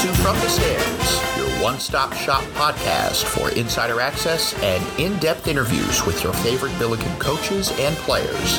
to 0.00 0.06
From 0.14 0.34
the 0.36 0.48
Stands, 0.48 1.36
your 1.36 1.62
one 1.62 1.78
stop 1.78 2.14
shop 2.14 2.42
podcast 2.54 3.22
for 3.22 3.50
insider 3.50 4.00
access 4.00 4.54
and 4.62 4.82
in 4.98 5.14
depth 5.18 5.46
interviews 5.46 6.06
with 6.06 6.24
your 6.24 6.32
favorite 6.32 6.72
Billiken 6.78 7.14
coaches 7.18 7.70
and 7.78 7.94
players. 7.96 8.58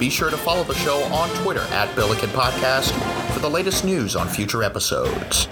Be 0.00 0.10
sure 0.10 0.30
to 0.30 0.36
follow 0.36 0.64
the 0.64 0.74
show 0.74 1.00
on 1.12 1.28
Twitter 1.44 1.60
at 1.70 1.94
Billiken 1.94 2.28
Podcast 2.30 2.90
for 3.32 3.38
the 3.38 3.48
latest 3.48 3.84
news 3.84 4.16
on 4.16 4.26
future 4.26 4.64
episodes. 4.64 5.46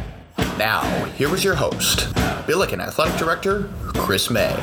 Now, 0.59 0.82
here 1.11 1.32
is 1.32 1.45
your 1.45 1.55
host, 1.55 2.12
Billiken 2.48 2.80
Athletic 2.80 3.16
Director 3.16 3.70
Chris 3.95 4.30
May. 4.30 4.57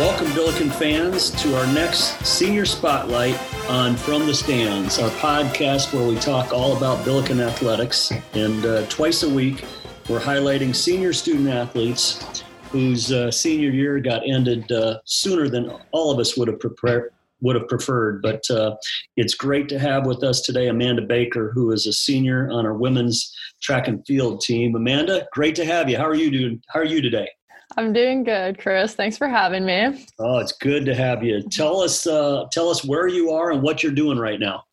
Welcome, 0.00 0.32
Billiken 0.32 0.70
fans, 0.70 1.30
to 1.42 1.54
our 1.58 1.70
next 1.74 2.24
Senior 2.24 2.64
Spotlight 2.64 3.38
on 3.68 3.96
From 3.96 4.26
the 4.26 4.32
Stands, 4.32 4.98
our 4.98 5.10
podcast 5.10 5.92
where 5.92 6.08
we 6.08 6.16
talk 6.16 6.54
all 6.54 6.74
about 6.74 7.04
Billiken 7.04 7.38
athletics. 7.38 8.10
And 8.32 8.64
uh, 8.64 8.86
twice 8.86 9.24
a 9.24 9.28
week, 9.28 9.62
we're 10.08 10.18
highlighting 10.18 10.74
senior 10.74 11.12
student 11.12 11.50
athletes 11.50 12.42
whose 12.70 13.12
uh, 13.12 13.30
senior 13.30 13.68
year 13.68 14.00
got 14.00 14.22
ended 14.26 14.72
uh, 14.72 15.00
sooner 15.04 15.50
than 15.50 15.70
all 15.92 16.10
of 16.10 16.18
us 16.18 16.34
would 16.34 16.48
have 16.48 16.60
prepared. 16.60 17.12
Would 17.42 17.56
have 17.56 17.68
preferred, 17.68 18.22
but 18.22 18.50
uh, 18.50 18.76
it's 19.18 19.34
great 19.34 19.68
to 19.68 19.78
have 19.78 20.06
with 20.06 20.24
us 20.24 20.40
today 20.40 20.68
Amanda 20.68 21.02
Baker, 21.02 21.50
who 21.54 21.72
is 21.72 21.86
a 21.86 21.92
senior 21.92 22.50
on 22.50 22.64
our 22.64 22.74
women's 22.74 23.34
track 23.60 23.86
and 23.86 24.04
field 24.06 24.40
team. 24.40 24.74
Amanda, 24.74 25.26
great 25.32 25.54
to 25.56 25.66
have 25.66 25.90
you. 25.90 25.98
How 25.98 26.04
are 26.04 26.14
you 26.14 26.30
doing? 26.30 26.62
How 26.68 26.80
are 26.80 26.86
you 26.86 27.02
today? 27.02 27.28
I'm 27.76 27.92
doing 27.92 28.24
good, 28.24 28.58
Chris. 28.58 28.94
Thanks 28.94 29.16
for 29.16 29.28
having 29.28 29.64
me. 29.64 30.06
Oh, 30.18 30.38
it's 30.38 30.52
good 30.52 30.84
to 30.86 30.94
have 30.94 31.22
you. 31.22 31.42
Tell 31.42 31.80
us, 31.80 32.06
uh, 32.06 32.46
tell 32.50 32.68
us 32.68 32.84
where 32.84 33.06
you 33.06 33.30
are 33.30 33.52
and 33.52 33.62
what 33.62 33.82
you're 33.82 33.92
doing 33.92 34.18
right 34.18 34.40
now. 34.40 34.64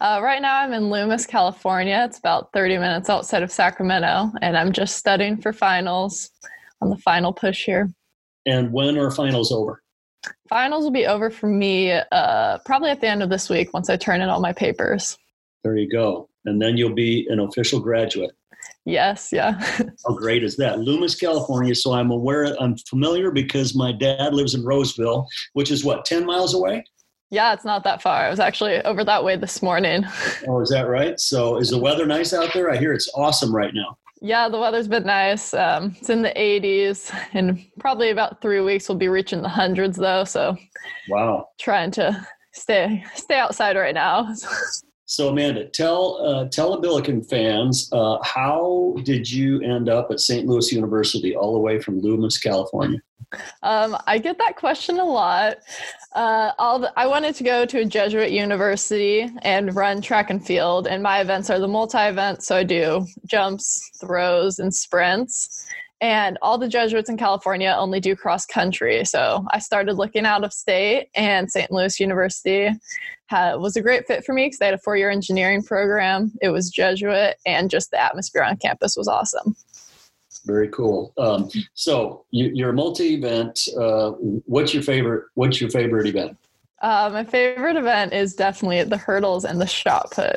Uh, 0.00 0.20
right 0.22 0.42
now, 0.42 0.60
I'm 0.60 0.72
in 0.72 0.90
Loomis, 0.90 1.26
California. 1.26 2.04
It's 2.06 2.18
about 2.18 2.52
30 2.52 2.78
minutes 2.78 3.08
outside 3.08 3.42
of 3.42 3.50
Sacramento, 3.50 4.30
and 4.42 4.56
I'm 4.56 4.72
just 4.72 4.96
studying 4.96 5.40
for 5.40 5.52
finals 5.52 6.30
on 6.82 6.90
the 6.90 6.98
final 6.98 7.32
push 7.32 7.64
here. 7.64 7.90
And 8.46 8.72
when 8.72 8.98
are 8.98 9.10
finals 9.10 9.50
over? 9.50 9.82
Finals 10.48 10.84
will 10.84 10.90
be 10.90 11.06
over 11.06 11.30
for 11.30 11.46
me 11.46 11.92
uh, 11.92 12.58
probably 12.66 12.90
at 12.90 13.00
the 13.00 13.08
end 13.08 13.22
of 13.22 13.30
this 13.30 13.48
week 13.48 13.72
once 13.72 13.88
I 13.88 13.96
turn 13.96 14.20
in 14.20 14.28
all 14.28 14.40
my 14.40 14.52
papers. 14.52 15.16
There 15.62 15.76
you 15.76 15.88
go. 15.88 16.28
And 16.44 16.60
then 16.60 16.76
you'll 16.76 16.94
be 16.94 17.26
an 17.30 17.40
official 17.40 17.80
graduate. 17.80 18.32
Yes, 18.84 19.30
yeah. 19.32 19.52
How 20.06 20.14
great 20.14 20.44
is 20.44 20.56
that? 20.56 20.80
Loomis, 20.80 21.14
California. 21.14 21.74
So 21.74 21.92
I'm 21.92 22.10
aware, 22.10 22.54
I'm 22.60 22.76
familiar 22.76 23.30
because 23.30 23.74
my 23.74 23.92
dad 23.92 24.34
lives 24.34 24.54
in 24.54 24.64
Roseville, 24.64 25.26
which 25.54 25.70
is 25.70 25.84
what, 25.84 26.04
10 26.04 26.26
miles 26.26 26.54
away? 26.54 26.84
Yeah, 27.30 27.52
it's 27.54 27.64
not 27.64 27.82
that 27.84 28.02
far. 28.02 28.26
I 28.26 28.30
was 28.30 28.40
actually 28.40 28.80
over 28.82 29.02
that 29.04 29.24
way 29.24 29.36
this 29.36 29.62
morning. 29.62 30.04
Oh, 30.46 30.60
is 30.60 30.68
that 30.68 30.88
right? 30.88 31.18
So 31.18 31.56
is 31.56 31.70
the 31.70 31.78
weather 31.78 32.04
nice 32.04 32.34
out 32.34 32.52
there? 32.52 32.70
I 32.70 32.76
hear 32.76 32.92
it's 32.92 33.10
awesome 33.14 33.54
right 33.54 33.72
now. 33.72 33.96
Yeah, 34.20 34.48
the 34.48 34.58
weather's 34.58 34.88
been 34.88 35.04
nice. 35.04 35.54
Um, 35.54 35.96
it's 35.98 36.10
in 36.10 36.22
the 36.22 36.32
80s, 36.36 37.14
and 37.32 37.64
probably 37.78 38.10
about 38.10 38.42
three 38.42 38.60
weeks 38.60 38.88
we'll 38.88 38.98
be 38.98 39.08
reaching 39.08 39.42
the 39.42 39.48
hundreds, 39.48 39.96
though. 39.96 40.24
So, 40.24 40.56
wow, 41.08 41.48
trying 41.58 41.90
to 41.92 42.26
stay 42.52 43.04
stay 43.14 43.38
outside 43.38 43.76
right 43.76 43.94
now. 43.94 44.32
So 45.06 45.28
Amanda, 45.28 45.66
tell 45.66 46.16
uh, 46.24 46.48
tell 46.48 46.80
Billiken 46.80 47.22
fans 47.22 47.90
uh, 47.92 48.18
how 48.22 48.96
did 49.04 49.30
you 49.30 49.60
end 49.60 49.88
up 49.88 50.10
at 50.10 50.20
St. 50.20 50.46
Louis 50.46 50.72
University, 50.72 51.36
all 51.36 51.52
the 51.52 51.58
way 51.58 51.78
from 51.78 52.00
Loomis, 52.00 52.38
California? 52.38 53.00
Um, 53.62 53.96
I 54.06 54.18
get 54.18 54.38
that 54.38 54.56
question 54.56 54.98
a 54.98 55.04
lot. 55.04 55.56
Uh, 56.14 56.52
I 56.96 57.06
wanted 57.06 57.34
to 57.36 57.44
go 57.44 57.66
to 57.66 57.80
a 57.80 57.84
Jesuit 57.84 58.30
university 58.30 59.28
and 59.42 59.74
run 59.74 60.00
track 60.00 60.30
and 60.30 60.44
field, 60.44 60.86
and 60.86 61.02
my 61.02 61.20
events 61.20 61.50
are 61.50 61.58
the 61.58 61.68
multi 61.68 61.98
events. 61.98 62.46
So 62.46 62.56
I 62.56 62.64
do 62.64 63.06
jumps, 63.26 63.90
throws, 64.00 64.58
and 64.58 64.74
sprints. 64.74 65.66
And 66.00 66.38
all 66.42 66.58
the 66.58 66.68
Jesuits 66.68 67.08
in 67.08 67.16
California 67.16 67.74
only 67.78 68.00
do 68.00 68.16
cross 68.16 68.44
country. 68.44 69.04
So 69.04 69.44
I 69.50 69.58
started 69.58 69.94
looking 69.94 70.26
out 70.26 70.44
of 70.44 70.52
state, 70.52 71.08
and 71.14 71.50
St. 71.50 71.70
Louis 71.70 71.98
University 71.98 72.70
had, 73.26 73.54
was 73.56 73.76
a 73.76 73.80
great 73.80 74.06
fit 74.06 74.24
for 74.24 74.34
me 74.34 74.46
because 74.46 74.58
they 74.58 74.66
had 74.66 74.74
a 74.74 74.78
four 74.78 74.96
year 74.96 75.10
engineering 75.10 75.62
program. 75.62 76.32
It 76.42 76.50
was 76.50 76.70
Jesuit, 76.70 77.36
and 77.46 77.70
just 77.70 77.90
the 77.90 78.00
atmosphere 78.00 78.42
on 78.42 78.56
campus 78.56 78.96
was 78.96 79.08
awesome. 79.08 79.56
Very 80.44 80.68
cool. 80.68 81.12
Um, 81.16 81.48
so 81.72 82.26
you, 82.30 82.66
are 82.66 82.70
a 82.70 82.74
multi-event. 82.74 83.68
Uh, 83.78 84.10
what's 84.10 84.74
your 84.74 84.82
favorite? 84.82 85.24
What's 85.34 85.60
your 85.60 85.70
favorite 85.70 86.06
event? 86.06 86.36
Uh, 86.82 87.08
my 87.10 87.24
favorite 87.24 87.76
event 87.76 88.12
is 88.12 88.34
definitely 88.34 88.84
the 88.84 88.98
hurdles 88.98 89.46
and 89.46 89.58
the 89.58 89.66
shot 89.66 90.10
put. 90.10 90.36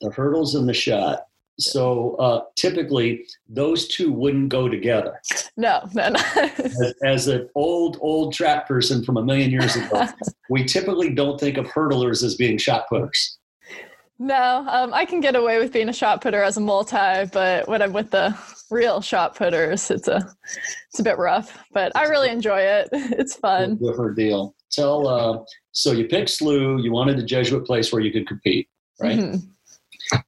The 0.00 0.10
hurdles 0.10 0.54
and 0.54 0.68
the 0.68 0.74
shot. 0.74 1.26
So 1.58 2.16
uh, 2.16 2.42
typically, 2.56 3.26
those 3.48 3.88
two 3.88 4.12
wouldn't 4.12 4.50
go 4.50 4.68
together. 4.68 5.20
No, 5.56 5.88
no, 5.94 6.10
no. 6.10 6.20
as, 6.58 6.94
as, 7.02 7.28
an 7.28 7.48
old, 7.54 7.98
old 8.00 8.34
track 8.34 8.68
person 8.68 9.02
from 9.02 9.16
a 9.16 9.24
million 9.24 9.50
years 9.50 9.74
ago, 9.74 10.06
we 10.50 10.64
typically 10.64 11.14
don't 11.14 11.40
think 11.40 11.56
of 11.56 11.66
hurdlers 11.66 12.22
as 12.22 12.34
being 12.34 12.58
shot 12.58 12.86
putters. 12.90 13.38
No, 14.18 14.66
um, 14.68 14.94
I 14.94 15.04
can 15.04 15.20
get 15.20 15.36
away 15.36 15.58
with 15.58 15.72
being 15.72 15.88
a 15.88 15.92
shot 15.92 16.22
putter 16.22 16.42
as 16.42 16.56
a 16.56 16.60
multi, 16.60 17.26
but 17.32 17.68
when 17.68 17.82
I'm 17.82 17.92
with 17.92 18.10
the 18.10 18.36
real 18.70 19.02
shot 19.02 19.36
putters, 19.36 19.90
it's 19.90 20.08
a 20.08 20.26
it's 20.88 20.98
a 20.98 21.02
bit 21.02 21.18
rough. 21.18 21.62
But 21.72 21.92
I 21.94 22.04
really 22.04 22.30
enjoy 22.30 22.60
it. 22.60 22.88
It's 22.92 23.34
fun. 23.34 23.76
Different 23.76 24.16
deal. 24.16 24.54
Tell. 24.70 25.06
Uh, 25.06 25.44
so 25.72 25.92
you 25.92 26.06
picked 26.06 26.30
SLU. 26.30 26.82
You 26.82 26.92
wanted 26.92 27.18
a 27.18 27.22
Jesuit 27.22 27.66
place 27.66 27.92
where 27.92 28.00
you 28.00 28.10
could 28.10 28.26
compete, 28.26 28.68
right? 29.00 29.18
Mm-hmm. 29.18 29.50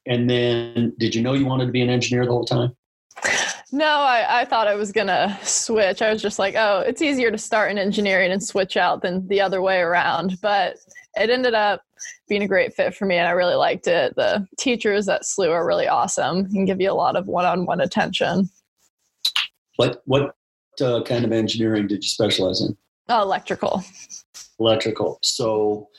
And 0.05 0.29
then, 0.29 0.93
did 0.97 1.15
you 1.15 1.21
know 1.21 1.33
you 1.33 1.45
wanted 1.45 1.67
to 1.67 1.71
be 1.71 1.81
an 1.81 1.89
engineer 1.89 2.25
the 2.25 2.31
whole 2.31 2.45
time? 2.45 2.75
No, 3.71 3.85
I, 3.85 4.41
I 4.41 4.45
thought 4.45 4.67
I 4.67 4.75
was 4.75 4.91
gonna 4.91 5.37
switch. 5.43 6.01
I 6.01 6.11
was 6.11 6.21
just 6.21 6.39
like, 6.39 6.55
oh, 6.57 6.79
it's 6.79 7.01
easier 7.01 7.29
to 7.29 7.37
start 7.37 7.71
in 7.71 7.77
engineering 7.77 8.31
and 8.31 8.41
switch 8.41 8.77
out 8.77 9.01
than 9.01 9.27
the 9.27 9.41
other 9.41 9.61
way 9.61 9.79
around. 9.79 10.37
But 10.41 10.77
it 11.15 11.29
ended 11.29 11.53
up 11.53 11.81
being 12.27 12.41
a 12.41 12.47
great 12.47 12.73
fit 12.73 12.95
for 12.95 13.05
me, 13.05 13.17
and 13.17 13.27
I 13.27 13.31
really 13.31 13.55
liked 13.55 13.87
it. 13.87 14.15
The 14.15 14.47
teachers 14.57 15.07
at 15.07 15.21
SLU 15.21 15.51
are 15.51 15.67
really 15.67 15.87
awesome 15.87 16.47
and 16.53 16.65
give 16.65 16.81
you 16.81 16.91
a 16.91 16.93
lot 16.93 17.15
of 17.15 17.27
one-on-one 17.27 17.81
attention. 17.81 18.49
What 19.75 20.01
what 20.05 20.35
uh, 20.81 21.03
kind 21.03 21.25
of 21.25 21.31
engineering 21.31 21.87
did 21.87 22.03
you 22.03 22.09
specialize 22.09 22.61
in? 22.61 22.75
Uh, 23.07 23.21
electrical. 23.21 23.83
Electrical. 24.59 25.19
So, 25.21 25.89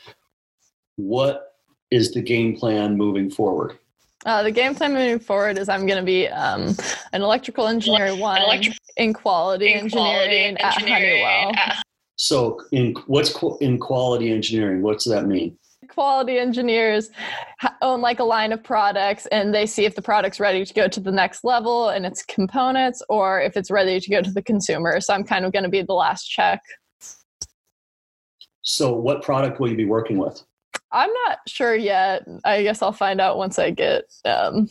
what 0.97 1.50
is 1.91 2.11
the 2.13 2.21
game 2.21 2.55
plan 2.55 2.97
moving 2.97 3.29
forward? 3.29 3.77
Uh, 4.25 4.43
the 4.43 4.51
game 4.51 4.73
plan 4.73 4.93
moving 4.93 5.19
forward 5.19 5.57
is 5.57 5.67
I'm 5.67 5.85
going 5.85 5.99
to 5.99 6.05
be 6.05 6.27
um, 6.27 6.75
an 7.11 7.21
electrical 7.21 7.67
engineer 7.67 8.15
one 8.15 8.41
electric- 8.41 8.77
in 8.97 9.13
quality 9.13 9.73
in 9.73 9.79
engineering, 9.79 10.55
quality 10.55 10.63
at 10.63 10.73
Honeywell. 10.81 11.51
At- 11.55 11.83
so, 12.15 12.59
in 12.71 12.93
what's 13.07 13.33
in 13.61 13.79
quality 13.79 14.31
engineering? 14.31 14.83
What's 14.83 15.05
that 15.05 15.25
mean? 15.25 15.57
Quality 15.87 16.37
engineers 16.37 17.09
own 17.81 17.99
like 17.99 18.19
a 18.19 18.23
line 18.23 18.51
of 18.51 18.63
products, 18.63 19.25
and 19.27 19.53
they 19.53 19.65
see 19.65 19.85
if 19.85 19.95
the 19.95 20.03
product's 20.03 20.39
ready 20.39 20.63
to 20.63 20.73
go 20.73 20.87
to 20.87 20.99
the 20.99 21.11
next 21.11 21.43
level 21.43 21.89
and 21.89 22.05
its 22.05 22.23
components, 22.23 23.01
or 23.09 23.41
if 23.41 23.57
it's 23.57 23.71
ready 23.71 23.99
to 23.99 24.09
go 24.09 24.21
to 24.21 24.31
the 24.31 24.43
consumer. 24.43 25.01
So, 25.01 25.15
I'm 25.15 25.23
kind 25.23 25.45
of 25.45 25.51
going 25.51 25.63
to 25.63 25.69
be 25.69 25.81
the 25.81 25.93
last 25.93 26.25
check. 26.27 26.61
So, 28.61 28.93
what 28.93 29.23
product 29.23 29.59
will 29.59 29.69
you 29.71 29.75
be 29.75 29.85
working 29.85 30.19
with? 30.19 30.43
I'm 30.91 31.09
not 31.25 31.39
sure 31.47 31.75
yet. 31.75 32.23
I 32.43 32.63
guess 32.63 32.81
I'll 32.81 32.91
find 32.91 33.21
out 33.21 33.37
once 33.37 33.57
I 33.57 33.71
get 33.71 34.05
um, 34.25 34.67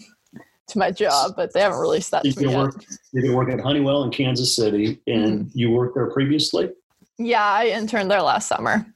to 0.69 0.79
my 0.79 0.91
job, 0.91 1.33
but 1.37 1.53
they 1.53 1.61
haven't 1.61 1.79
released 1.79 2.11
that. 2.11 2.25
You've 2.25 2.37
been, 2.37 2.57
work, 2.57 2.85
working 3.13 3.59
at 3.59 3.61
Honeywell 3.61 4.05
in 4.05 4.11
Kansas 4.11 4.55
City, 4.55 5.01
and 5.07 5.47
mm-hmm. 5.47 5.59
you 5.59 5.71
worked 5.71 5.95
there 5.95 6.11
previously. 6.11 6.71
Yeah, 7.19 7.45
I 7.45 7.67
interned 7.67 8.11
there 8.11 8.23
last 8.23 8.49
summer, 8.49 8.87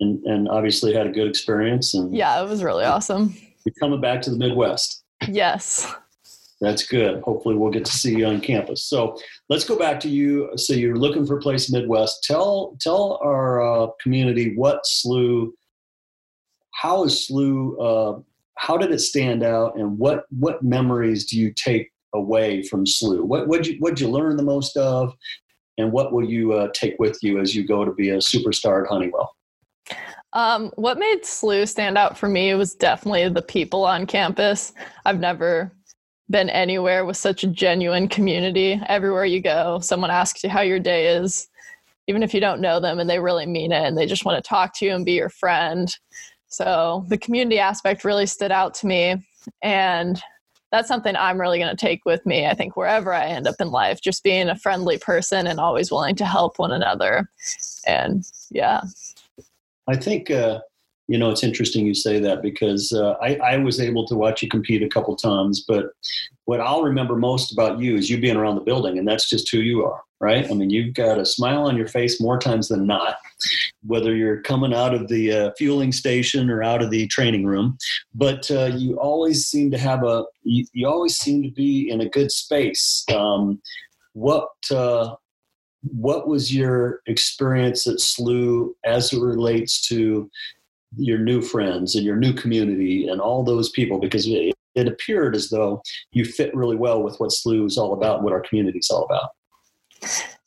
and 0.00 0.24
and 0.24 0.48
obviously 0.48 0.94
had 0.94 1.06
a 1.06 1.10
good 1.10 1.28
experience. 1.28 1.94
And 1.94 2.14
yeah, 2.14 2.42
it 2.42 2.48
was 2.48 2.62
really 2.62 2.84
awesome. 2.84 3.34
You're 3.64 3.74
coming 3.78 4.00
back 4.00 4.22
to 4.22 4.30
the 4.30 4.36
Midwest. 4.36 5.04
Yes. 5.28 5.92
That's 6.60 6.86
good. 6.86 7.22
Hopefully, 7.22 7.54
we'll 7.56 7.70
get 7.70 7.86
to 7.86 7.92
see 7.92 8.16
you 8.16 8.26
on 8.26 8.40
campus. 8.40 8.84
So 8.84 9.18
let's 9.48 9.64
go 9.64 9.78
back 9.78 9.98
to 10.00 10.10
you. 10.10 10.50
So 10.56 10.74
you're 10.74 10.96
looking 10.96 11.26
for 11.26 11.38
a 11.38 11.40
place 11.40 11.72
Midwest. 11.72 12.22
Tell 12.22 12.76
tell 12.80 13.18
our 13.22 13.62
uh, 13.62 13.86
community 14.02 14.54
what 14.56 14.82
SLU 14.84 15.52
how 16.80 17.04
is 17.04 17.28
SLU? 17.28 17.76
Uh, 17.78 18.20
how 18.56 18.78
did 18.78 18.90
it 18.90 19.00
stand 19.00 19.42
out, 19.42 19.76
and 19.76 19.98
what 19.98 20.24
what 20.30 20.62
memories 20.62 21.26
do 21.26 21.38
you 21.38 21.52
take 21.52 21.92
away 22.14 22.62
from 22.62 22.86
SLU? 22.86 23.22
What 23.22 23.48
what 23.48 23.66
you 23.66 23.76
what 23.80 24.00
you 24.00 24.08
learn 24.08 24.38
the 24.38 24.42
most 24.42 24.78
of, 24.78 25.14
and 25.76 25.92
what 25.92 26.10
will 26.10 26.24
you 26.24 26.54
uh, 26.54 26.68
take 26.72 26.96
with 26.98 27.18
you 27.22 27.38
as 27.38 27.54
you 27.54 27.66
go 27.66 27.84
to 27.84 27.92
be 27.92 28.10
a 28.10 28.16
superstar 28.16 28.82
at 28.82 28.88
Honeywell? 28.88 29.36
Um, 30.32 30.70
what 30.76 30.98
made 30.98 31.22
SLU 31.22 31.68
stand 31.68 31.98
out 31.98 32.16
for 32.16 32.28
me 32.28 32.54
was 32.54 32.74
definitely 32.74 33.28
the 33.28 33.42
people 33.42 33.84
on 33.84 34.06
campus. 34.06 34.72
I've 35.04 35.20
never 35.20 35.70
been 36.30 36.48
anywhere 36.48 37.04
with 37.04 37.18
such 37.18 37.44
a 37.44 37.48
genuine 37.48 38.08
community. 38.08 38.80
Everywhere 38.86 39.26
you 39.26 39.42
go, 39.42 39.80
someone 39.80 40.10
asks 40.10 40.42
you 40.44 40.48
how 40.48 40.62
your 40.62 40.78
day 40.78 41.08
is, 41.08 41.48
even 42.06 42.22
if 42.22 42.32
you 42.32 42.40
don't 42.40 42.62
know 42.62 42.80
them, 42.80 43.00
and 43.00 43.10
they 43.10 43.18
really 43.18 43.44
mean 43.44 43.70
it, 43.70 43.84
and 43.84 43.98
they 43.98 44.06
just 44.06 44.24
want 44.24 44.42
to 44.42 44.48
talk 44.48 44.72
to 44.78 44.86
you 44.86 44.94
and 44.94 45.04
be 45.04 45.12
your 45.12 45.28
friend. 45.28 45.94
So 46.50 47.04
the 47.08 47.16
community 47.18 47.58
aspect 47.58 48.04
really 48.04 48.26
stood 48.26 48.52
out 48.52 48.74
to 48.74 48.86
me. 48.86 49.16
And 49.62 50.20
that's 50.70 50.88
something 50.88 51.16
I'm 51.16 51.40
really 51.40 51.58
going 51.58 51.74
to 51.74 51.80
take 51.80 52.04
with 52.04 52.24
me. 52.26 52.46
I 52.46 52.54
think 52.54 52.76
wherever 52.76 53.12
I 53.12 53.26
end 53.26 53.48
up 53.48 53.56
in 53.60 53.70
life, 53.70 54.00
just 54.00 54.22
being 54.22 54.48
a 54.48 54.56
friendly 54.56 54.98
person 54.98 55.46
and 55.46 55.58
always 55.58 55.90
willing 55.90 56.16
to 56.16 56.24
help 56.24 56.58
one 56.58 56.72
another. 56.72 57.28
And 57.86 58.24
yeah. 58.50 58.82
I 59.88 59.96
think, 59.96 60.30
uh, 60.30 60.60
you 61.10 61.18
know, 61.18 61.28
it's 61.28 61.42
interesting 61.42 61.86
you 61.86 61.92
say 61.92 62.20
that 62.20 62.40
because 62.40 62.92
uh, 62.92 63.16
I, 63.20 63.34
I 63.38 63.56
was 63.56 63.80
able 63.80 64.06
to 64.06 64.14
watch 64.14 64.44
you 64.44 64.48
compete 64.48 64.80
a 64.80 64.88
couple 64.88 65.16
times, 65.16 65.64
but 65.66 65.86
what 66.44 66.60
I'll 66.60 66.84
remember 66.84 67.16
most 67.16 67.50
about 67.50 67.80
you 67.80 67.96
is 67.96 68.08
you 68.08 68.20
being 68.20 68.36
around 68.36 68.54
the 68.54 68.60
building, 68.60 68.96
and 68.96 69.08
that's 69.08 69.28
just 69.28 69.50
who 69.50 69.58
you 69.58 69.84
are, 69.84 70.00
right? 70.20 70.48
I 70.48 70.54
mean, 70.54 70.70
you've 70.70 70.94
got 70.94 71.18
a 71.18 71.26
smile 71.26 71.66
on 71.66 71.76
your 71.76 71.88
face 71.88 72.20
more 72.20 72.38
times 72.38 72.68
than 72.68 72.86
not, 72.86 73.16
whether 73.84 74.14
you're 74.14 74.40
coming 74.42 74.72
out 74.72 74.94
of 74.94 75.08
the 75.08 75.32
uh, 75.32 75.50
fueling 75.58 75.90
station 75.90 76.48
or 76.48 76.62
out 76.62 76.80
of 76.80 76.92
the 76.92 77.08
training 77.08 77.44
room. 77.44 77.76
But 78.14 78.48
uh, 78.48 78.70
you 78.76 78.96
always 78.96 79.46
seem 79.46 79.72
to 79.72 79.78
have 79.78 80.04
a, 80.04 80.26
you, 80.44 80.64
you, 80.74 80.86
always 80.86 81.18
seem 81.18 81.42
to 81.42 81.50
be 81.50 81.90
in 81.90 82.02
a 82.02 82.08
good 82.08 82.30
space. 82.30 83.04
Um, 83.12 83.60
what 84.12 84.50
uh, 84.70 85.16
what 85.82 86.28
was 86.28 86.54
your 86.54 87.00
experience 87.06 87.88
at 87.88 87.96
SLU 87.96 88.74
as 88.84 89.12
it 89.12 89.20
relates 89.20 89.88
to 89.88 90.30
your 90.96 91.18
new 91.18 91.40
friends 91.40 91.94
and 91.94 92.04
your 92.04 92.16
new 92.16 92.32
community 92.32 93.08
and 93.08 93.20
all 93.20 93.44
those 93.44 93.70
people 93.70 93.98
because 93.98 94.26
it, 94.26 94.54
it 94.74 94.88
appeared 94.88 95.34
as 95.34 95.48
though 95.48 95.82
you 96.12 96.24
fit 96.24 96.54
really 96.54 96.76
well 96.76 97.02
with 97.02 97.18
what 97.18 97.30
SLU 97.30 97.66
is 97.66 97.78
all 97.78 97.92
about, 97.92 98.22
what 98.22 98.32
our 98.32 98.40
community 98.40 98.78
is 98.78 98.90
all 98.90 99.04
about. 99.04 99.30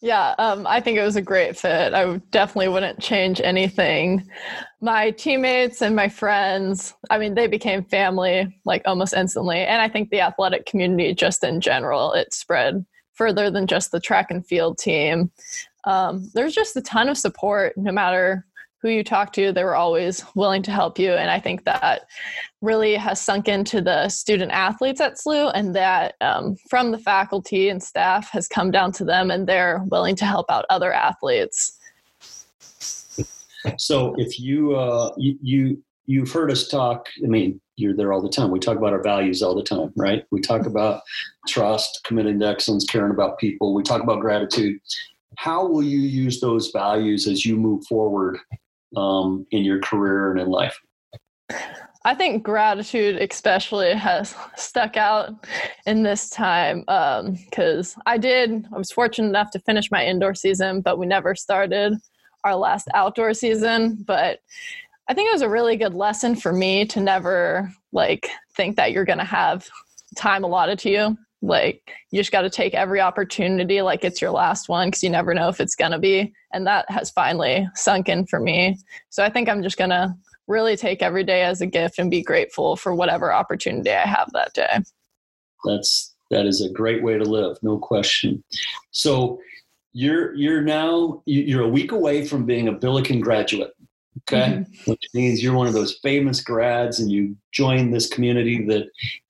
Yeah, 0.01 0.36
um, 0.38 0.68
I 0.68 0.81
think 0.81 0.98
it 0.98 1.04
was 1.04 1.16
a 1.16 1.22
great 1.22 1.56
fit. 1.56 1.94
I 1.94 2.18
definitely 2.31 2.68
wouldn't 2.68 3.00
change 3.00 3.40
anything. 3.40 4.30
My 4.81 5.12
teammates 5.12 5.81
and 5.81 5.95
my 5.95 6.10
friends, 6.10 6.94
I 7.10 7.18
mean, 7.18 7.36
they 7.36 7.48
became 7.48 7.86
family 7.86 8.60
like 8.66 8.81
almost 8.86 9.13
instantly. 9.13 9.60
And 9.60 9.81
I 9.81 9.88
think 9.88 10.10
the 10.10 10.19
athletic 10.19 10.66
community, 10.66 11.13
just 11.13 11.42
in 11.44 11.62
general, 11.62 12.12
it 12.12 12.34
spread 12.34 12.86
further 13.13 13.50
than 13.50 13.66
just 13.66 13.92
the 13.92 14.01
track 14.01 14.30
and 14.30 14.45
field 14.45 14.78
team. 14.78 15.31
Um, 15.86 16.30
there's 16.34 16.54
just 16.54 16.75
a 16.75 16.81
ton 16.81 17.07
of 17.07 17.18
support 17.18 17.78
no 17.78 17.94
matter 17.94 18.45
who 18.83 18.89
you 18.89 19.03
talk 19.03 19.31
to, 19.31 19.53
they 19.53 19.63
were 19.63 19.77
always 19.77 20.24
willing 20.35 20.62
to 20.62 20.69
help 20.69 21.00
you. 21.00 21.13
And 21.13 21.31
I 21.31 21.39
think 21.39 21.63
that 21.63 22.01
really 22.62 22.95
has 22.95 23.19
sunk 23.19 23.47
into 23.47 23.81
the 23.81 24.09
student 24.09 24.51
athletes 24.51 25.00
at 25.00 25.15
SLU, 25.15 25.51
and 25.56 25.74
that 25.74 26.15
um, 26.19 26.57
from 26.69 26.91
the 26.91 27.00
faculty 27.00 27.69
and 27.69 27.81
staff 27.81 28.30
has 28.31 28.47
come 28.47 28.71
down 28.71 28.91
to 28.91 29.06
them, 29.06 29.31
and 29.31 29.47
they're 29.47 29.81
willing 29.88 30.18
to 30.18 30.25
help 30.25 30.51
out 30.51 30.65
other 30.69 30.91
athletes. 30.91 31.80
So, 33.77 34.13
if 34.18 34.38
you 34.38 34.75
uh, 34.75 35.12
you, 35.18 35.38
you 35.41 35.83
you've 36.06 36.31
heard 36.31 36.51
us 36.51 36.68
talk, 36.68 37.07
I 37.24 37.27
mean, 37.27 37.62
you're 37.77 37.95
there 37.95 38.12
all 38.12 38.21
the 38.21 38.27
time. 38.27 38.51
We 38.51 38.59
talk 38.59 38.77
about 38.77 38.91
our 38.91 39.01
values 39.01 39.41
all 39.41 39.56
the 39.56 39.63
time, 39.63 39.94
right? 39.95 40.25
We 40.30 40.41
talk 40.41 40.65
about 40.65 41.03
trust, 41.47 42.01
committing 42.03 42.38
to 42.41 42.47
excellence, 42.47 42.83
caring 42.83 43.13
about 43.13 43.39
people. 43.39 43.74
We 43.74 43.83
talk 43.83 44.03
about 44.03 44.19
gratitude. 44.19 44.77
How 45.38 45.65
will 45.65 45.83
you 45.83 46.00
use 46.00 46.41
those 46.41 46.71
values 46.71 47.27
as 47.27 47.45
you 47.45 47.56
move 47.56 47.85
forward 47.88 48.38
um, 48.95 49.45
in 49.51 49.63
your 49.63 49.80
career 49.80 50.31
and 50.31 50.40
in 50.40 50.48
life? 50.48 50.80
I 52.06 52.13
think 52.16 52.44
gratitude, 52.44 53.16
especially, 53.22 53.94
has 53.94 54.36
stuck 54.57 54.98
out 54.98 55.48
in 55.86 56.04
this 56.04 56.30
time 56.30 56.81
because 56.81 57.95
um, 57.95 58.04
I 58.06 58.18
did, 58.18 58.68
I 58.74 58.78
was 58.78 58.92
fortunate 58.92 59.30
enough 59.30 59.51
to 59.51 59.60
finish 59.60 59.90
my 59.90 60.06
indoor 60.06 60.36
season, 60.36 60.81
but 60.81 61.00
we 61.00 61.06
never 61.06 61.34
started 61.34 61.94
our 62.44 62.56
last 62.56 62.90
outdoor 62.94 63.34
season. 63.34 64.04
But 64.06 64.40
I 65.07 65.13
think 65.13 65.30
it 65.30 65.34
was 65.34 65.42
a 65.44 65.50
really 65.50 65.78
good 65.78 65.94
lesson 65.94 66.36
for 66.36 66.51
me 66.51 66.86
to 66.86 67.00
never 67.00 67.72
like 67.94 68.30
think 68.54 68.75
that 68.75 68.92
you're 68.92 69.06
going 69.06 69.19
to 69.19 69.24
have 69.24 69.69
time 70.18 70.44
allotted 70.44 70.80
to 70.80 70.90
you. 70.90 71.18
Like, 71.44 71.92
you 72.10 72.19
just 72.19 72.31
got 72.31 72.42
to 72.42 72.50
take 72.50 72.74
every 72.74 73.01
opportunity 73.01 73.81
like 73.81 74.04
it's 74.04 74.22
your 74.22 74.31
last 74.31 74.69
one 74.69 74.88
because 74.88 75.04
you 75.04 75.10
never 75.10 75.34
know 75.34 75.50
if 75.50 75.60
it's 75.60 75.75
to 75.92 76.00
be. 76.00 76.34
And 76.54 76.66
that 76.66 76.90
has 76.90 77.12
finally 77.12 77.68
sunk 77.75 78.07
in 78.07 78.25
for 78.25 78.40
me. 78.40 78.78
So 79.10 79.24
I 79.24 79.30
think 79.30 79.50
I'm 79.50 79.62
just 79.62 79.78
to 79.90 80.16
really 80.48 80.78
take 80.78 81.01
every 81.01 81.24
day 81.24 81.44
as 81.44 81.62
a 81.62 81.68
gift 81.68 82.00
and 82.00 82.10
be 82.10 82.22
grateful 82.22 82.75
for 82.75 82.95
whatever 82.95 83.34
opportunity 83.34 83.92
I 83.92 84.07
have 84.07 84.30
that 84.34 84.54
day. 84.54 84.80
That's 85.66 86.13
that 86.31 86.45
is 86.45 86.62
a 86.62 86.72
great 86.72 87.04
way 87.04 87.18
to 87.18 87.24
live, 87.24 87.57
no 87.62 87.78
question. 87.78 88.44
So 88.92 89.40
you're 89.94 90.34
you're 90.36 90.62
now 90.62 91.22
you're 91.25 91.63
a 91.63 91.69
week 91.69 91.92
away 91.92 92.25
from 92.25 92.45
being 92.45 92.68
a 92.68 92.72
Billiken 92.72 93.19
graduate. 93.19 93.72
Okay, 94.31 94.54
mm-hmm. 94.54 94.92
which 94.92 95.04
means 95.14 95.44
you're 95.44 95.56
one 95.56 95.68
of 95.68 95.74
those 95.74 96.00
famous 96.02 96.42
grads, 96.42 97.00
and 97.00 97.12
you 97.12 97.36
join 97.52 97.92
this 97.92 98.08
community 98.08 98.66
that 98.68 98.86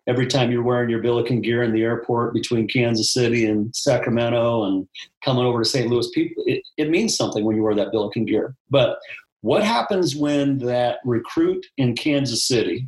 every 0.05 0.27
time 0.27 0.51
you're 0.51 0.63
wearing 0.63 0.89
your 0.89 1.01
Billiken 1.01 1.41
gear 1.41 1.63
in 1.63 1.71
the 1.71 1.81
airport 1.81 2.33
between 2.33 2.67
Kansas 2.67 3.11
City 3.11 3.45
and 3.45 3.75
Sacramento 3.75 4.65
and 4.65 4.87
coming 5.23 5.45
over 5.45 5.63
to 5.63 5.69
St. 5.69 5.89
Louis, 5.89 6.09
people 6.13 6.43
it, 6.45 6.61
it 6.77 6.89
means 6.89 7.15
something 7.15 7.43
when 7.43 7.55
you 7.55 7.63
wear 7.63 7.73
that 7.75 7.91
Billiken 7.91 8.25
gear. 8.25 8.55
But 8.69 8.99
what 9.41 9.63
happens 9.63 10.15
when 10.15 10.59
that 10.59 10.99
recruit 11.05 11.65
in 11.77 11.95
Kansas 11.95 12.47
City, 12.47 12.87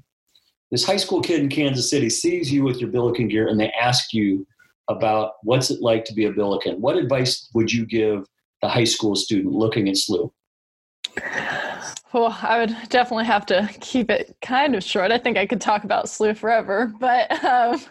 this 0.71 0.85
high 0.85 0.97
school 0.97 1.21
kid 1.21 1.39
in 1.39 1.49
Kansas 1.49 1.89
City, 1.89 2.09
sees 2.09 2.51
you 2.51 2.63
with 2.63 2.77
your 2.77 2.89
Billiken 2.89 3.27
gear 3.27 3.47
and 3.47 3.59
they 3.59 3.71
ask 3.71 4.13
you 4.13 4.45
about 4.89 5.33
what's 5.43 5.71
it 5.71 5.81
like 5.81 6.05
to 6.05 6.13
be 6.13 6.25
a 6.25 6.31
Billiken? 6.31 6.79
What 6.79 6.97
advice 6.97 7.49
would 7.53 7.73
you 7.73 7.85
give 7.85 8.25
the 8.61 8.69
high 8.69 8.83
school 8.83 9.15
student 9.15 9.53
looking 9.53 9.89
at 9.89 9.95
SLU? 9.95 10.31
Well, 12.15 12.33
I 12.41 12.59
would 12.59 12.73
definitely 12.87 13.25
have 13.25 13.45
to 13.47 13.69
keep 13.81 14.09
it 14.09 14.37
kind 14.41 14.73
of 14.73 14.81
short. 14.81 15.11
I 15.11 15.17
think 15.17 15.35
I 15.37 15.45
could 15.45 15.59
talk 15.59 15.83
about 15.83 16.05
SLU 16.05 16.37
forever, 16.37 16.93
but 16.97 17.29
um, 17.43 17.81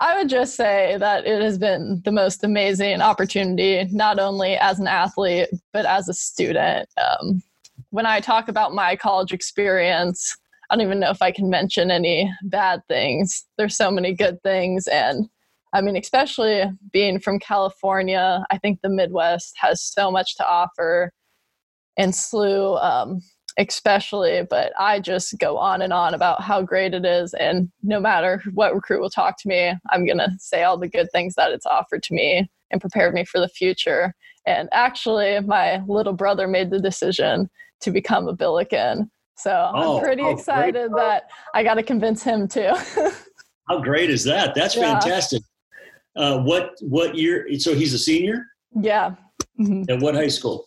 I 0.00 0.16
would 0.16 0.30
just 0.30 0.56
say 0.56 0.96
that 0.98 1.26
it 1.26 1.42
has 1.42 1.58
been 1.58 2.00
the 2.06 2.12
most 2.12 2.42
amazing 2.42 3.02
opportunity, 3.02 3.86
not 3.92 4.18
only 4.18 4.56
as 4.56 4.80
an 4.80 4.86
athlete, 4.86 5.50
but 5.70 5.84
as 5.84 6.08
a 6.08 6.14
student. 6.14 6.88
Um, 6.96 7.42
when 7.90 8.06
I 8.06 8.20
talk 8.20 8.48
about 8.48 8.72
my 8.72 8.96
college 8.96 9.34
experience, 9.34 10.34
I 10.70 10.76
don't 10.76 10.86
even 10.86 10.98
know 10.98 11.10
if 11.10 11.20
I 11.20 11.30
can 11.30 11.50
mention 11.50 11.90
any 11.90 12.32
bad 12.44 12.80
things. 12.88 13.44
There's 13.58 13.76
so 13.76 13.90
many 13.90 14.14
good 14.14 14.42
things. 14.42 14.86
And 14.86 15.28
I 15.74 15.82
mean, 15.82 15.94
especially 15.94 16.64
being 16.90 17.20
from 17.20 17.38
California, 17.38 18.46
I 18.50 18.56
think 18.56 18.80
the 18.80 18.88
Midwest 18.88 19.52
has 19.58 19.82
so 19.82 20.10
much 20.10 20.38
to 20.38 20.48
offer. 20.48 21.12
And 21.96 22.12
SLU, 22.12 22.82
um, 22.82 23.20
especially, 23.58 24.42
but 24.48 24.72
I 24.78 25.00
just 25.00 25.38
go 25.38 25.58
on 25.58 25.82
and 25.82 25.92
on 25.92 26.14
about 26.14 26.42
how 26.42 26.62
great 26.62 26.94
it 26.94 27.04
is. 27.04 27.34
And 27.34 27.70
no 27.82 28.00
matter 28.00 28.42
what 28.54 28.74
recruit 28.74 29.00
will 29.00 29.10
talk 29.10 29.36
to 29.42 29.48
me, 29.48 29.72
I'm 29.90 30.06
going 30.06 30.18
to 30.18 30.30
say 30.38 30.62
all 30.62 30.78
the 30.78 30.88
good 30.88 31.08
things 31.12 31.34
that 31.34 31.52
it's 31.52 31.66
offered 31.66 32.02
to 32.04 32.14
me 32.14 32.50
and 32.70 32.80
prepared 32.80 33.14
me 33.14 33.24
for 33.24 33.40
the 33.40 33.48
future. 33.48 34.14
And 34.46 34.68
actually, 34.72 35.40
my 35.40 35.82
little 35.86 36.12
brother 36.12 36.48
made 36.48 36.70
the 36.70 36.80
decision 36.80 37.50
to 37.82 37.90
become 37.90 38.28
a 38.28 38.32
Billiken. 38.32 39.10
So 39.36 39.70
oh, 39.74 39.96
I'm 39.96 40.04
pretty 40.04 40.26
excited 40.28 40.92
that 40.96 41.24
I 41.54 41.62
got 41.62 41.74
to 41.74 41.82
convince 41.82 42.22
him 42.22 42.46
too. 42.46 42.72
how 43.68 43.80
great 43.80 44.10
is 44.10 44.24
that? 44.24 44.54
That's 44.54 44.76
yeah. 44.76 44.92
fantastic. 44.92 45.42
Uh, 46.16 46.40
what 46.40 46.72
what 46.80 47.14
year? 47.14 47.46
So 47.58 47.74
he's 47.74 47.94
a 47.94 47.98
senior. 47.98 48.44
Yeah. 48.78 49.14
Mm-hmm. 49.58 49.84
At 49.88 50.00
what 50.00 50.14
high 50.14 50.28
school? 50.28 50.66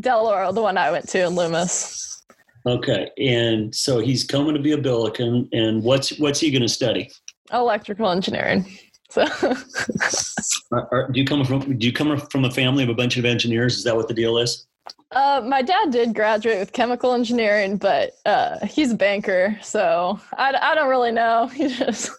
Del 0.00 0.26
Oro, 0.26 0.52
the 0.52 0.62
one 0.62 0.78
I 0.78 0.90
went 0.90 1.08
to 1.10 1.26
in 1.26 1.34
Loomis. 1.34 2.22
Okay, 2.66 3.10
and 3.18 3.74
so 3.74 3.98
he's 3.98 4.24
coming 4.24 4.54
to 4.54 4.60
be 4.60 4.72
a 4.72 4.78
Billiken, 4.78 5.48
and 5.52 5.82
what's 5.82 6.18
what's 6.18 6.38
he 6.40 6.50
going 6.50 6.62
to 6.62 6.68
study? 6.68 7.10
Electrical 7.52 8.08
engineering. 8.08 8.66
So, 9.10 9.22
are, 10.72 10.88
are, 10.92 11.10
do 11.10 11.20
you 11.20 11.26
come 11.26 11.44
from 11.44 11.76
do 11.76 11.86
you 11.86 11.92
come 11.92 12.16
from 12.18 12.44
a 12.44 12.50
family 12.50 12.84
of 12.84 12.88
a 12.88 12.94
bunch 12.94 13.16
of 13.16 13.24
engineers? 13.24 13.76
Is 13.76 13.84
that 13.84 13.96
what 13.96 14.08
the 14.08 14.14
deal 14.14 14.38
is? 14.38 14.66
Uh, 15.10 15.42
my 15.44 15.60
dad 15.60 15.90
did 15.90 16.14
graduate 16.14 16.58
with 16.58 16.72
chemical 16.72 17.12
engineering, 17.12 17.76
but 17.76 18.12
uh, 18.24 18.64
he's 18.66 18.92
a 18.92 18.96
banker, 18.96 19.58
so 19.60 20.18
I, 20.38 20.54
I 20.54 20.74
don't 20.74 20.88
really 20.88 21.12
know. 21.12 21.46
He 21.54 21.68
just 21.68 22.10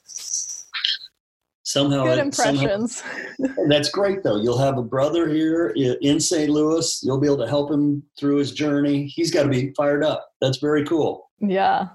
somehow 1.74 2.06
good 2.06 2.20
impressions. 2.20 3.04
Somehow, 3.40 3.64
that's 3.68 3.90
great, 3.90 4.24
though. 4.24 4.38
You'll 4.38 4.60
have 4.60 4.78
a 4.78 4.84
brother 4.84 5.28
here 5.28 5.74
in 5.76 6.20
St. 6.20 6.50
Louis. 6.50 7.02
You'll 7.04 7.20
be 7.20 7.28
able 7.28 7.40
to 7.40 7.48
help 7.48 7.72
him 7.72 8.04
through 8.18 8.38
his 8.38 8.52
journey. 8.52 9.08
He's 9.08 9.32
got 9.32 9.44
to 9.44 9.50
be 9.50 9.74
fired 9.76 10.04
up. 10.04 10.30
That's 10.40 10.60
very 10.60 10.86
cool. 10.86 11.30
Yeah. 11.40 11.90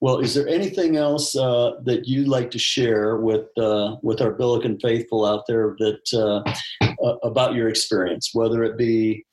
Well, 0.00 0.18
is 0.18 0.34
there 0.34 0.46
anything 0.48 0.96
else 0.96 1.34
uh, 1.34 1.72
that 1.84 2.06
you'd 2.06 2.28
like 2.28 2.50
to 2.50 2.58
share 2.58 3.16
with 3.16 3.46
uh, 3.56 3.96
with 4.02 4.20
our 4.20 4.32
Billiken 4.32 4.78
faithful 4.80 5.24
out 5.24 5.44
there 5.48 5.74
that 5.78 6.12
uh, 6.12 6.86
uh, 7.02 7.16
about 7.22 7.54
your 7.54 7.68
experience, 7.68 8.30
whether 8.34 8.62
it 8.64 8.76
be 8.76 9.24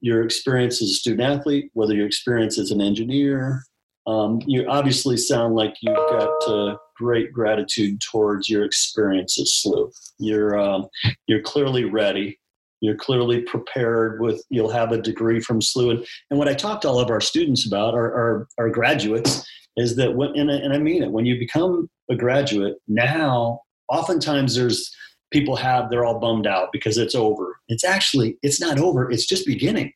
your 0.00 0.24
experience 0.24 0.80
as 0.80 0.88
a 0.88 0.94
student 0.94 1.22
athlete, 1.22 1.70
whether 1.74 1.94
your 1.94 2.06
experience 2.06 2.58
as 2.58 2.70
an 2.70 2.80
engineer? 2.80 3.62
Um, 4.06 4.40
you 4.46 4.66
obviously 4.68 5.16
sound 5.16 5.54
like 5.54 5.74
you've 5.80 5.96
got 5.96 6.48
uh, 6.48 6.76
great 6.96 7.32
gratitude 7.32 8.00
towards 8.00 8.48
your 8.48 8.64
experience 8.64 9.38
at 9.38 9.46
SLU. 9.46 9.90
You're 10.18 10.58
um, 10.58 10.86
you're 11.26 11.42
clearly 11.42 11.84
ready 11.84 12.38
You're 12.80 12.96
clearly 12.96 13.40
prepared 13.40 14.20
with, 14.20 14.44
you'll 14.50 14.70
have 14.70 14.92
a 14.92 15.00
degree 15.00 15.40
from 15.40 15.60
SLU. 15.60 15.90
And, 15.92 16.06
and 16.30 16.38
what 16.38 16.48
I 16.48 16.54
talk 16.54 16.82
to 16.82 16.88
all 16.88 16.98
of 17.00 17.08
our 17.08 17.20
students 17.20 17.66
about, 17.66 17.94
our, 17.94 18.12
our, 18.12 18.48
our 18.58 18.68
graduates, 18.68 19.46
is 19.78 19.96
that 19.96 20.14
when, 20.14 20.36
and 20.36 20.50
I, 20.50 20.56
and 20.56 20.72
I 20.74 20.78
mean 20.78 21.02
it, 21.02 21.10
when 21.10 21.24
you 21.24 21.38
become 21.38 21.88
a 22.10 22.14
graduate, 22.14 22.74
now 22.86 23.60
oftentimes 23.90 24.54
there's 24.54 24.94
people 25.32 25.56
have, 25.56 25.88
they're 25.88 26.04
all 26.04 26.20
bummed 26.20 26.46
out 26.46 26.68
because 26.72 26.98
it's 26.98 27.14
over. 27.14 27.56
It's 27.68 27.84
actually, 27.84 28.36
it's 28.42 28.60
not 28.60 28.78
over, 28.78 29.10
it's 29.10 29.26
just 29.26 29.46
beginning. 29.46 29.92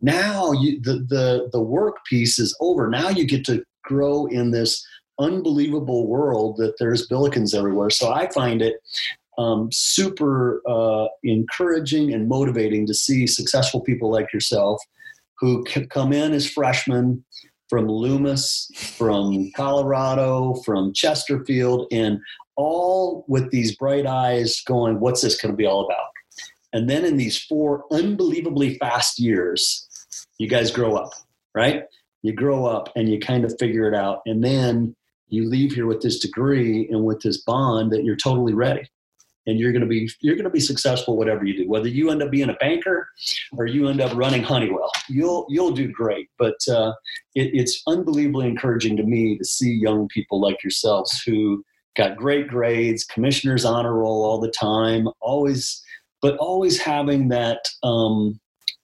Now 0.00 0.52
you, 0.52 0.80
the, 0.80 1.04
the, 1.08 1.48
the 1.52 1.60
work 1.60 2.04
piece 2.04 2.38
is 2.38 2.56
over. 2.60 2.88
Now 2.88 3.08
you 3.08 3.26
get 3.26 3.44
to 3.46 3.64
grow 3.84 4.26
in 4.26 4.50
this 4.50 4.84
unbelievable 5.18 6.06
world 6.06 6.56
that 6.58 6.74
there's 6.78 7.08
Billikens 7.08 7.54
everywhere. 7.54 7.90
So 7.90 8.12
I 8.12 8.30
find 8.30 8.62
it 8.62 8.76
um, 9.38 9.70
super 9.72 10.60
uh, 10.68 11.06
encouraging 11.22 12.12
and 12.12 12.28
motivating 12.28 12.86
to 12.86 12.94
see 12.94 13.26
successful 13.26 13.80
people 13.80 14.10
like 14.10 14.32
yourself 14.32 14.80
who 15.38 15.64
come 15.90 16.12
in 16.12 16.32
as 16.32 16.50
freshmen 16.50 17.24
from 17.68 17.86
Loomis, 17.86 18.70
from 18.74 19.50
Colorado, 19.54 20.54
from 20.64 20.92
Chesterfield, 20.92 21.86
and 21.92 22.18
all 22.56 23.24
with 23.28 23.50
these 23.50 23.76
bright 23.76 24.06
eyes 24.06 24.60
going, 24.66 24.98
What's 25.00 25.20
this 25.20 25.40
going 25.40 25.52
to 25.52 25.56
be 25.56 25.66
all 25.66 25.84
about? 25.84 26.08
And 26.72 26.88
then 26.88 27.04
in 27.04 27.16
these 27.16 27.40
four 27.40 27.84
unbelievably 27.92 28.78
fast 28.78 29.18
years, 29.18 29.87
you 30.38 30.48
guys 30.48 30.70
grow 30.70 30.96
up, 30.96 31.10
right? 31.54 31.84
You 32.22 32.32
grow 32.32 32.66
up 32.66 32.90
and 32.96 33.08
you 33.08 33.18
kind 33.18 33.44
of 33.44 33.54
figure 33.58 33.88
it 33.88 33.94
out. 33.94 34.22
And 34.26 34.42
then 34.42 34.96
you 35.28 35.48
leave 35.48 35.72
here 35.72 35.86
with 35.86 36.00
this 36.00 36.18
degree 36.18 36.88
and 36.90 37.04
with 37.04 37.20
this 37.20 37.42
bond 37.42 37.92
that 37.92 38.04
you're 38.04 38.16
totally 38.16 38.54
ready 38.54 38.88
and 39.48 39.58
you're 39.58 39.72
going 39.72 39.82
to 39.82 39.88
be 39.88 40.08
you're 40.20 40.36
going 40.36 40.44
to 40.44 40.50
be 40.50 40.60
successful 40.60 41.16
whatever 41.16 41.44
you 41.44 41.56
do 41.56 41.68
whether 41.68 41.88
you 41.88 42.10
end 42.10 42.22
up 42.22 42.30
being 42.30 42.50
a 42.50 42.54
banker 42.54 43.08
or 43.56 43.66
you 43.66 43.88
end 43.88 44.00
up 44.00 44.14
running 44.16 44.42
honeywell 44.42 44.90
you'll 45.08 45.46
you'll 45.48 45.72
do 45.72 45.90
great 45.90 46.28
but 46.38 46.56
uh, 46.70 46.92
it, 47.34 47.50
it's 47.52 47.82
unbelievably 47.86 48.46
encouraging 48.46 48.96
to 48.96 49.02
me 49.02 49.36
to 49.36 49.44
see 49.44 49.72
young 49.72 50.06
people 50.08 50.40
like 50.40 50.62
yourselves 50.62 51.22
who 51.22 51.64
got 51.96 52.16
great 52.16 52.46
grades 52.46 53.04
commissioners 53.04 53.64
honor 53.64 53.94
roll 53.94 54.24
all 54.24 54.38
the 54.38 54.50
time 54.50 55.08
always 55.20 55.82
but 56.20 56.36
always 56.38 56.80
having 56.80 57.28
that 57.28 57.60
um, 57.82 58.38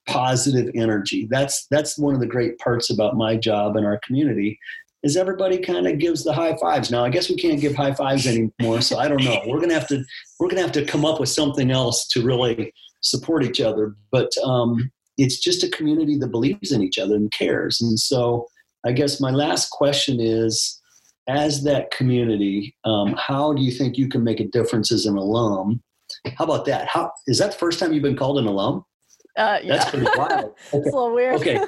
positive 0.07 0.69
energy 0.75 1.27
that's 1.31 1.65
that's 1.71 1.97
one 1.97 2.13
of 2.13 2.19
the 2.19 2.27
great 2.27 2.57
parts 2.59 2.89
about 2.91 3.15
my 3.15 3.35
job 3.35 3.75
and 3.75 3.85
our 3.85 3.99
community 4.05 4.59
is 5.05 5.15
everybody 5.15 5.59
kind 5.59 5.85
of 5.85 5.99
gives 5.99 6.23
the 6.23 6.33
high 6.33 6.57
fives. 6.57 6.89
Now, 6.89 7.05
I 7.05 7.09
guess 7.09 7.29
we 7.29 7.35
can't 7.35 7.61
give 7.61 7.75
high 7.75 7.93
fives 7.93 8.25
anymore, 8.25 8.81
so 8.81 8.97
I 8.97 9.07
don't 9.07 9.23
know. 9.23 9.39
We're 9.45 9.59
gonna 9.59 9.75
have 9.75 9.87
to 9.89 10.03
we're 10.39 10.49
gonna 10.49 10.63
have 10.63 10.71
to 10.73 10.83
come 10.83 11.05
up 11.05 11.19
with 11.19 11.29
something 11.29 11.69
else 11.69 12.07
to 12.07 12.23
really 12.23 12.73
support 13.01 13.43
each 13.43 13.61
other. 13.61 13.95
But 14.11 14.31
um, 14.43 14.91
it's 15.17 15.39
just 15.39 15.63
a 15.63 15.69
community 15.69 16.17
that 16.17 16.31
believes 16.31 16.71
in 16.71 16.81
each 16.81 16.97
other 16.97 17.15
and 17.15 17.31
cares. 17.31 17.79
And 17.81 17.99
so, 17.99 18.47
I 18.83 18.93
guess 18.93 19.21
my 19.21 19.29
last 19.29 19.69
question 19.69 20.19
is, 20.19 20.81
as 21.29 21.63
that 21.65 21.91
community, 21.91 22.75
um, 22.83 23.15
how 23.15 23.53
do 23.53 23.61
you 23.61 23.71
think 23.71 23.97
you 23.97 24.09
can 24.09 24.23
make 24.23 24.39
a 24.39 24.47
difference 24.47 24.91
as 24.91 25.05
an 25.05 25.17
alum? 25.17 25.83
How 26.35 26.45
about 26.45 26.65
that? 26.65 26.87
How 26.87 27.11
is 27.27 27.37
that 27.37 27.51
the 27.51 27.57
first 27.57 27.79
time 27.79 27.93
you've 27.93 28.01
been 28.01 28.17
called 28.17 28.39
an 28.39 28.47
alum? 28.47 28.83
Uh, 29.37 29.59
yeah. 29.63 29.77
That's 29.77 29.89
pretty 29.89 30.07
wild. 30.15 30.31
Okay. 30.31 30.53
it's 30.73 30.73
a 30.73 30.77
little 30.77 31.13
weird. 31.13 31.35
Okay. 31.35 31.59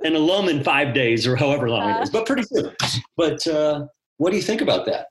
an 0.00 0.14
alum 0.14 0.48
in 0.48 0.62
five 0.62 0.94
days 0.94 1.26
or 1.26 1.36
however 1.36 1.68
long 1.68 1.90
uh, 1.90 1.98
it 1.98 2.02
is, 2.04 2.10
but 2.10 2.26
pretty 2.26 2.42
soon. 2.42 2.72
But 3.16 3.46
uh, 3.46 3.86
what 4.18 4.30
do 4.30 4.36
you 4.36 4.42
think 4.42 4.60
about 4.60 4.86
that? 4.86 5.06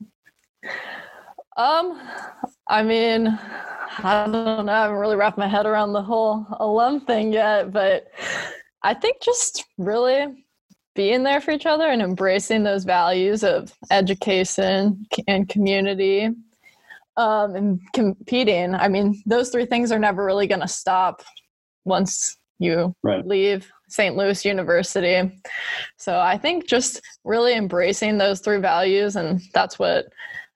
Um, 1.57 2.01
I 2.67 2.83
mean, 2.83 3.27
I 3.99 4.25
don't 4.25 4.65
know. 4.65 4.71
I 4.71 4.81
haven't 4.83 4.97
really 4.97 5.15
wrapped 5.15 5.37
my 5.37 5.47
head 5.47 5.65
around 5.65 5.93
the 5.93 6.01
whole 6.01 6.45
alum 6.59 7.01
thing 7.01 7.33
yet, 7.33 7.71
but 7.71 8.07
I 8.83 8.93
think 8.93 9.21
just 9.21 9.65
really 9.77 10.45
being 10.95 11.23
there 11.23 11.41
for 11.41 11.51
each 11.51 11.65
other 11.65 11.87
and 11.87 12.01
embracing 12.01 12.63
those 12.63 12.83
values 12.83 13.43
of 13.43 13.73
education 13.91 15.05
and 15.27 15.49
community 15.49 16.29
um, 17.17 17.55
and 17.55 17.79
competing. 17.93 18.75
I 18.75 18.87
mean, 18.87 19.21
those 19.25 19.49
three 19.49 19.65
things 19.65 19.91
are 19.91 19.99
never 19.99 20.25
really 20.25 20.47
going 20.47 20.61
to 20.61 20.67
stop 20.67 21.21
once 21.85 22.37
you 22.59 22.93
right. 23.03 23.25
leave 23.25 23.69
St. 23.87 24.15
Louis 24.15 24.43
University. 24.45 25.41
So 25.97 26.19
I 26.19 26.37
think 26.37 26.67
just 26.67 27.01
really 27.23 27.55
embracing 27.55 28.17
those 28.17 28.39
three 28.39 28.59
values, 28.59 29.15
and 29.15 29.41
that's 29.53 29.79
what 29.79 30.05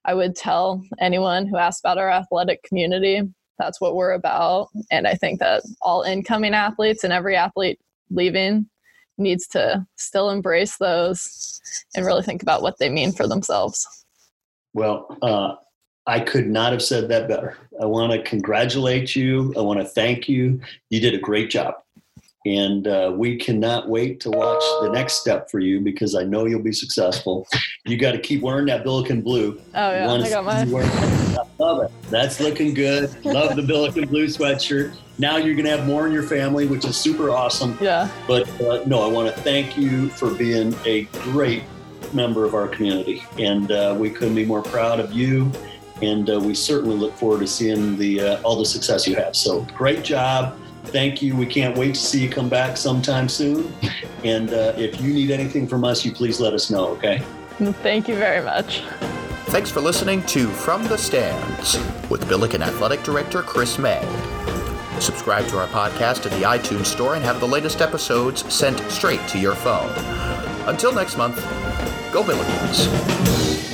I 0.05 0.13
would 0.13 0.35
tell 0.35 0.83
anyone 0.99 1.47
who 1.47 1.57
asks 1.57 1.81
about 1.81 1.97
our 1.97 2.09
athletic 2.09 2.63
community. 2.63 3.21
That's 3.57 3.81
what 3.81 3.95
we're 3.95 4.13
about. 4.13 4.69
And 4.89 5.05
I 5.05 5.15
think 5.15 5.39
that 5.39 5.63
all 5.81 6.03
incoming 6.03 6.53
athletes 6.53 7.03
and 7.03 7.11
every 7.11 7.35
athlete 7.35 7.79
leaving 8.09 8.69
needs 9.17 9.47
to 9.47 9.85
still 9.97 10.29
embrace 10.29 10.77
those 10.77 11.61
and 11.95 12.05
really 12.05 12.23
think 12.23 12.41
about 12.41 12.61
what 12.61 12.79
they 12.79 12.89
mean 12.89 13.11
for 13.11 13.27
themselves. 13.27 13.85
Well, 14.73 15.17
uh, 15.21 15.55
I 16.07 16.19
could 16.19 16.47
not 16.47 16.71
have 16.71 16.81
said 16.81 17.09
that 17.09 17.27
better. 17.27 17.57
I 17.81 17.85
want 17.85 18.11
to 18.11 18.21
congratulate 18.23 19.15
you. 19.15 19.53
I 19.55 19.61
want 19.61 19.79
to 19.79 19.85
thank 19.85 20.27
you. 20.27 20.59
You 20.89 20.99
did 20.99 21.13
a 21.13 21.19
great 21.19 21.49
job. 21.49 21.75
And 22.45 22.87
uh, 22.87 23.11
we 23.15 23.37
cannot 23.37 23.89
wait 23.89 24.21
to 24.21 24.29
watch 24.31 24.63
the 24.81 24.89
next 24.91 25.15
step 25.15 25.51
for 25.51 25.59
you 25.59 25.81
because 25.81 26.15
I 26.15 26.23
know 26.23 26.45
you'll 26.45 26.63
be 26.63 26.71
successful. 26.71 27.47
You 27.85 27.97
got 27.97 28.13
to 28.13 28.19
keep 28.19 28.41
wearing 28.41 28.65
that 28.67 28.83
Billiken 28.83 29.21
blue. 29.21 29.59
Oh 29.75 29.91
yeah, 29.91 30.11
I 30.11 30.29
got 30.29 30.45
mine. 30.45 30.73
I 30.73 31.43
love 31.59 31.83
it. 31.83 31.91
That's 32.09 32.39
looking 32.39 32.73
good. 32.73 33.13
Love 33.25 33.55
the 33.55 33.61
Billiken 33.61 34.07
blue 34.07 34.27
sweatshirt. 34.27 34.95
Now 35.17 35.35
you're 35.35 35.53
going 35.53 35.65
to 35.65 35.71
have 35.71 35.85
more 35.85 36.07
in 36.07 36.13
your 36.13 36.23
family, 36.23 36.65
which 36.65 36.85
is 36.85 36.95
super 36.95 37.29
awesome. 37.29 37.77
Yeah. 37.81 38.09
But 38.25 38.49
uh, 38.61 38.83
no, 38.85 39.01
I 39.01 39.07
want 39.07 39.33
to 39.35 39.41
thank 39.41 39.77
you 39.77 40.09
for 40.09 40.33
being 40.33 40.73
a 40.85 41.03
great 41.23 41.63
member 42.13 42.45
of 42.45 42.55
our 42.55 42.67
community, 42.67 43.21
and 43.37 43.71
uh, 43.71 43.95
we 43.99 44.09
couldn't 44.09 44.35
be 44.35 44.45
more 44.45 44.63
proud 44.63 44.99
of 44.99 45.11
you. 45.13 45.51
And 46.01 46.29
uh, 46.29 46.39
we 46.39 46.53
certainly 46.53 46.95
look 46.95 47.13
forward 47.13 47.41
to 47.41 47.47
seeing 47.47 47.97
the 47.97 48.21
uh, 48.21 48.41
all 48.41 48.57
the 48.57 48.65
success 48.65 49.07
you 49.07 49.15
have. 49.15 49.35
So 49.35 49.61
great 49.75 50.03
job 50.03 50.57
thank 50.89 51.21
you. 51.21 51.35
We 51.35 51.45
can't 51.45 51.77
wait 51.77 51.95
to 51.95 52.01
see 52.01 52.23
you 52.23 52.29
come 52.29 52.49
back 52.49 52.77
sometime 52.77 53.29
soon. 53.29 53.73
And 54.25 54.51
uh, 54.51 54.73
if 54.75 54.99
you 54.99 55.13
need 55.13 55.31
anything 55.31 55.65
from 55.65 55.85
us, 55.85 56.03
you 56.03 56.11
please 56.11 56.41
let 56.41 56.51
us 56.51 56.69
know, 56.69 56.87
okay? 56.87 57.19
Thank 57.57 58.09
you 58.09 58.15
very 58.15 58.43
much. 58.43 58.81
Thanks 59.45 59.71
for 59.71 59.79
listening 59.79 60.23
to 60.23 60.49
From 60.49 60.83
the 60.83 60.97
Stands 60.97 61.79
with 62.09 62.27
Billiken 62.27 62.61
Athletic 62.61 63.01
Director 63.03 63.41
Chris 63.41 63.79
May. 63.79 64.01
Subscribe 64.99 65.47
to 65.47 65.57
our 65.57 65.67
podcast 65.67 66.29
in 66.29 66.37
the 66.37 66.45
iTunes 66.45 66.87
Store 66.87 67.15
and 67.15 67.23
have 67.23 67.39
the 67.39 67.47
latest 67.47 67.79
episodes 67.79 68.53
sent 68.53 68.77
straight 68.91 69.25
to 69.29 69.39
your 69.39 69.55
phone. 69.55 69.89
Until 70.67 70.91
next 70.91 71.15
month, 71.15 71.37
go 72.11 72.21
Billikens. 72.21 73.68